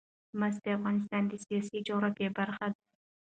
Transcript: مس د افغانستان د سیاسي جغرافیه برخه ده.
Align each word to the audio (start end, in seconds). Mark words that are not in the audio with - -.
مس 0.39 0.55
د 0.63 0.65
افغانستان 0.77 1.23
د 1.27 1.33
سیاسي 1.45 1.77
جغرافیه 1.87 2.29
برخه 2.39 2.65
ده. 2.73 2.79